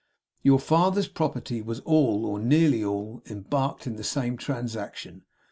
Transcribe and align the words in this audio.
Your 0.41 0.57
father's 0.57 1.07
property 1.07 1.61
was 1.61 1.79
all, 1.81 2.25
or 2.25 2.39
nearly 2.39 2.83
all, 2.83 3.21
embarked 3.29 3.85
in 3.85 3.97
the 3.97 4.03
same 4.03 4.35
transaction. 4.35 5.25